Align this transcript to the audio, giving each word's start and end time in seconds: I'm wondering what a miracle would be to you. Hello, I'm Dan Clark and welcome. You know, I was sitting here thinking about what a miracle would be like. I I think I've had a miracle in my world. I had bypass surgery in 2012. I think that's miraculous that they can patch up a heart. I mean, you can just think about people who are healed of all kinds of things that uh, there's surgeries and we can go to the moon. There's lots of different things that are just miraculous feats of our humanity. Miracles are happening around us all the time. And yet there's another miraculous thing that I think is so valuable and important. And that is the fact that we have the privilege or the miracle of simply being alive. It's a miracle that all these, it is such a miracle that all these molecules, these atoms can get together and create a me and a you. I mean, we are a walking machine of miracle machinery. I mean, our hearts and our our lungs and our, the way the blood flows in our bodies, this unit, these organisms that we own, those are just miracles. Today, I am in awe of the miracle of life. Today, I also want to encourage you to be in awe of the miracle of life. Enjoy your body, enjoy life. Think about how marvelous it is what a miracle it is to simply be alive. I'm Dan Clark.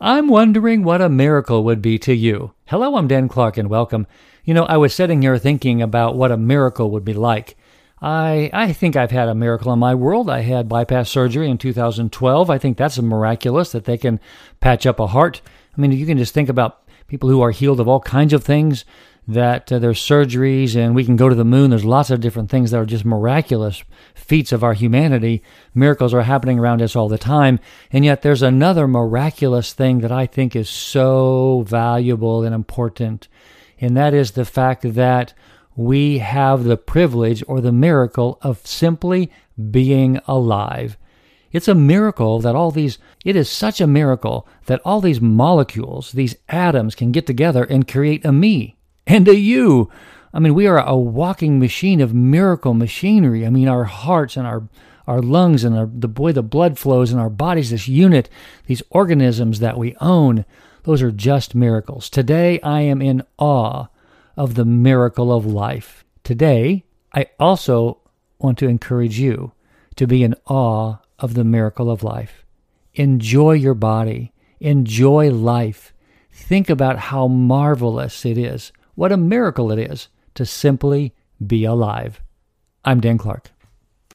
I'm 0.00 0.28
wondering 0.28 0.82
what 0.82 1.00
a 1.00 1.08
miracle 1.08 1.62
would 1.64 1.80
be 1.80 1.98
to 2.00 2.12
you. 2.12 2.52
Hello, 2.66 2.96
I'm 2.96 3.06
Dan 3.06 3.28
Clark 3.28 3.56
and 3.56 3.70
welcome. 3.70 4.08
You 4.44 4.52
know, 4.52 4.64
I 4.64 4.76
was 4.76 4.92
sitting 4.92 5.22
here 5.22 5.38
thinking 5.38 5.80
about 5.80 6.16
what 6.16 6.32
a 6.32 6.36
miracle 6.36 6.90
would 6.90 7.04
be 7.04 7.12
like. 7.12 7.56
I 8.02 8.50
I 8.52 8.72
think 8.72 8.96
I've 8.96 9.12
had 9.12 9.28
a 9.28 9.36
miracle 9.36 9.72
in 9.72 9.78
my 9.78 9.94
world. 9.94 10.28
I 10.28 10.40
had 10.40 10.68
bypass 10.68 11.08
surgery 11.08 11.48
in 11.48 11.58
2012. 11.58 12.50
I 12.50 12.58
think 12.58 12.76
that's 12.76 12.98
miraculous 12.98 13.70
that 13.70 13.84
they 13.84 13.96
can 13.96 14.18
patch 14.60 14.84
up 14.84 14.98
a 14.98 15.06
heart. 15.06 15.40
I 15.76 15.80
mean, 15.80 15.92
you 15.92 16.06
can 16.06 16.18
just 16.18 16.34
think 16.34 16.48
about 16.48 16.82
people 17.06 17.28
who 17.28 17.40
are 17.40 17.52
healed 17.52 17.78
of 17.78 17.86
all 17.86 18.00
kinds 18.00 18.32
of 18.32 18.42
things 18.42 18.84
that 19.26 19.72
uh, 19.72 19.78
there's 19.78 20.00
surgeries 20.00 20.76
and 20.76 20.94
we 20.94 21.04
can 21.04 21.16
go 21.16 21.28
to 21.28 21.34
the 21.34 21.44
moon. 21.44 21.70
There's 21.70 21.84
lots 21.84 22.10
of 22.10 22.20
different 22.20 22.50
things 22.50 22.70
that 22.70 22.78
are 22.78 22.86
just 22.86 23.04
miraculous 23.04 23.82
feats 24.14 24.52
of 24.52 24.62
our 24.62 24.74
humanity. 24.74 25.42
Miracles 25.74 26.12
are 26.12 26.22
happening 26.22 26.58
around 26.58 26.82
us 26.82 26.94
all 26.94 27.08
the 27.08 27.18
time. 27.18 27.58
And 27.90 28.04
yet 28.04 28.22
there's 28.22 28.42
another 28.42 28.86
miraculous 28.86 29.72
thing 29.72 30.00
that 30.00 30.12
I 30.12 30.26
think 30.26 30.54
is 30.54 30.68
so 30.68 31.64
valuable 31.66 32.44
and 32.44 32.54
important. 32.54 33.28
And 33.80 33.96
that 33.96 34.12
is 34.14 34.32
the 34.32 34.44
fact 34.44 34.82
that 34.94 35.32
we 35.74 36.18
have 36.18 36.64
the 36.64 36.76
privilege 36.76 37.42
or 37.48 37.60
the 37.60 37.72
miracle 37.72 38.38
of 38.42 38.66
simply 38.66 39.32
being 39.70 40.20
alive. 40.26 40.96
It's 41.50 41.68
a 41.68 41.74
miracle 41.74 42.40
that 42.40 42.56
all 42.56 42.70
these, 42.70 42.98
it 43.24 43.36
is 43.36 43.48
such 43.48 43.80
a 43.80 43.86
miracle 43.86 44.46
that 44.66 44.80
all 44.84 45.00
these 45.00 45.20
molecules, 45.20 46.12
these 46.12 46.36
atoms 46.48 46.94
can 46.94 47.12
get 47.12 47.26
together 47.26 47.64
and 47.64 47.88
create 47.88 48.24
a 48.24 48.32
me 48.32 48.76
and 49.06 49.28
a 49.28 49.36
you. 49.36 49.90
I 50.32 50.38
mean, 50.40 50.54
we 50.54 50.66
are 50.66 50.84
a 50.84 50.96
walking 50.96 51.58
machine 51.58 52.00
of 52.00 52.14
miracle 52.14 52.74
machinery. 52.74 53.46
I 53.46 53.50
mean, 53.50 53.68
our 53.68 53.84
hearts 53.84 54.36
and 54.36 54.46
our 54.46 54.68
our 55.06 55.20
lungs 55.20 55.64
and 55.64 55.76
our, 55.76 55.86
the 55.86 56.08
way 56.08 56.32
the 56.32 56.42
blood 56.42 56.78
flows 56.78 57.12
in 57.12 57.18
our 57.18 57.28
bodies, 57.28 57.70
this 57.70 57.86
unit, 57.86 58.30
these 58.66 58.82
organisms 58.88 59.60
that 59.60 59.76
we 59.76 59.94
own, 60.00 60.46
those 60.84 61.02
are 61.02 61.10
just 61.10 61.54
miracles. 61.54 62.08
Today, 62.08 62.58
I 62.62 62.80
am 62.80 63.02
in 63.02 63.22
awe 63.38 63.88
of 64.36 64.54
the 64.54 64.64
miracle 64.64 65.30
of 65.30 65.44
life. 65.44 66.04
Today, 66.22 66.84
I 67.12 67.26
also 67.38 67.98
want 68.38 68.58
to 68.58 68.68
encourage 68.68 69.18
you 69.18 69.52
to 69.96 70.06
be 70.06 70.22
in 70.22 70.34
awe 70.46 70.96
of 71.18 71.34
the 71.34 71.44
miracle 71.44 71.90
of 71.90 72.02
life. 72.02 72.44
Enjoy 72.94 73.52
your 73.52 73.74
body, 73.74 74.32
enjoy 74.60 75.30
life. 75.30 75.92
Think 76.32 76.68
about 76.68 76.98
how 76.98 77.28
marvelous 77.28 78.24
it 78.24 78.38
is 78.38 78.72
what 78.94 79.12
a 79.12 79.16
miracle 79.16 79.72
it 79.72 79.78
is 79.78 80.08
to 80.34 80.46
simply 80.46 81.14
be 81.44 81.64
alive. 81.64 82.20
I'm 82.84 83.00
Dan 83.00 83.18
Clark. 83.18 83.50